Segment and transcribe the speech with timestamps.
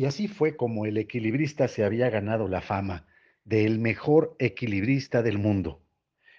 [0.00, 3.06] Y así fue como el equilibrista se había ganado la fama
[3.44, 5.82] de el mejor equilibrista del mundo.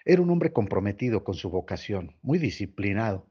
[0.04, 3.24] Era un hombre comprometido con su vocación, muy disciplinado,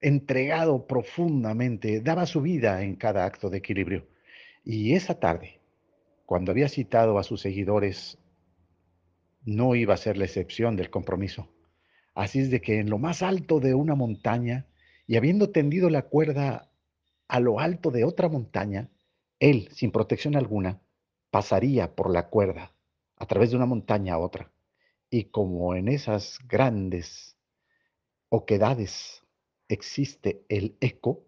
[0.00, 4.08] entregado profundamente, daba su vida en cada acto de equilibrio.
[4.64, 5.60] Y esa tarde,
[6.26, 8.18] cuando había citado a sus seguidores,
[9.44, 11.48] no iba a ser la excepción del compromiso.
[12.12, 14.66] Así es de que en lo más alto de una montaña,
[15.06, 16.72] y habiendo tendido la cuerda
[17.28, 18.90] a lo alto de otra montaña,
[19.40, 20.80] él, sin protección alguna,
[21.30, 22.72] pasaría por la cuerda
[23.16, 24.52] a través de una montaña a otra.
[25.10, 27.36] Y como en esas grandes
[28.28, 29.24] oquedades
[29.68, 31.24] existe el eco,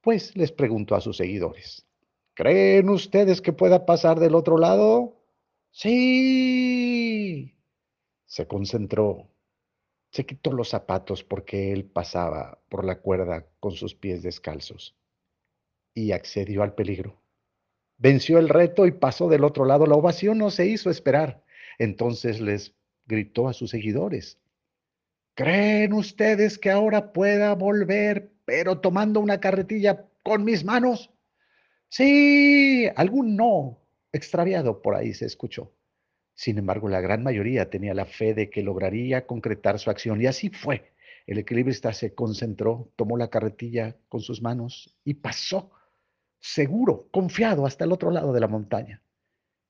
[0.00, 1.86] pues les preguntó a sus seguidores,
[2.34, 5.20] ¿creen ustedes que pueda pasar del otro lado?
[5.70, 7.54] Sí.
[8.26, 9.28] Se concentró,
[10.10, 14.96] se quitó los zapatos porque él pasaba por la cuerda con sus pies descalzos
[15.94, 17.23] y accedió al peligro.
[17.96, 19.86] Venció el reto y pasó del otro lado.
[19.86, 21.42] La ovación no se hizo esperar.
[21.78, 22.74] Entonces les
[23.06, 24.38] gritó a sus seguidores,
[25.34, 31.10] ¿creen ustedes que ahora pueda volver, pero tomando una carretilla con mis manos?
[31.88, 33.80] Sí, algún no
[34.12, 35.72] extraviado por ahí se escuchó.
[36.34, 40.26] Sin embargo, la gran mayoría tenía la fe de que lograría concretar su acción y
[40.26, 40.92] así fue.
[41.26, 45.70] El equilibrista se concentró, tomó la carretilla con sus manos y pasó,
[46.44, 49.00] seguro, confiado, hasta el otro lado de la montaña.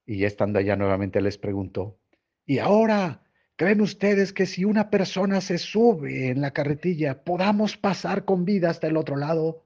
[0.05, 2.01] Y estando allá nuevamente les preguntó,
[2.45, 3.23] ¿y ahora
[3.55, 8.71] creen ustedes que si una persona se sube en la carretilla podamos pasar con vida
[8.71, 9.65] hasta el otro lado?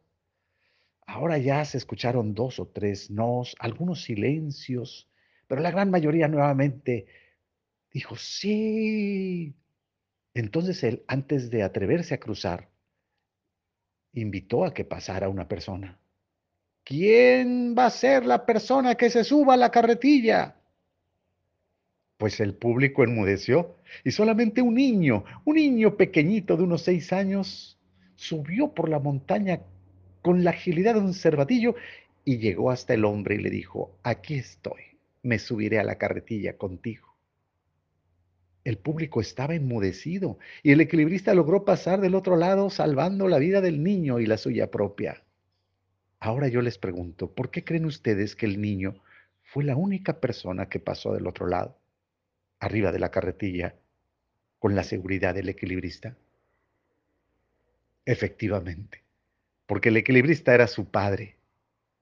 [1.06, 5.08] Ahora ya se escucharon dos o tres nos, algunos silencios,
[5.46, 7.06] pero la gran mayoría nuevamente
[7.90, 9.56] dijo, sí.
[10.34, 12.68] Entonces él, antes de atreverse a cruzar,
[14.12, 15.98] invitó a que pasara una persona.
[16.89, 20.56] ¿Quién va a ser la persona que se suba a la carretilla?
[22.17, 27.78] Pues el público enmudeció y solamente un niño, un niño pequeñito de unos seis años,
[28.15, 29.60] subió por la montaña
[30.22, 31.75] con la agilidad de un cervatillo
[32.25, 34.81] y llegó hasta el hombre y le dijo, aquí estoy
[35.22, 37.19] me subiré a la carretilla contigo.
[38.65, 43.60] El público estaba enmudecido y el equilibrista logró pasar del otro lado salvando la vida
[43.60, 45.22] del niño y la suya propia.
[46.20, 49.02] Ahora yo les pregunto, ¿por qué creen ustedes que el niño
[49.42, 51.78] fue la única persona que pasó del otro lado,
[52.58, 53.76] arriba de la carretilla,
[54.58, 56.16] con la seguridad del equilibrista?
[58.04, 59.04] Efectivamente,
[59.66, 61.36] porque el equilibrista era su padre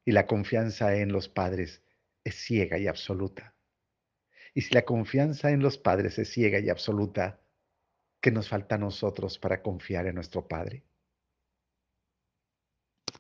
[0.04, 1.83] y la confianza en los padres
[2.25, 3.54] es ciega y absoluta.
[4.54, 7.38] Y si la confianza en los padres es ciega y absoluta,
[8.21, 10.83] ¿qué nos falta a nosotros para confiar en nuestro Padre?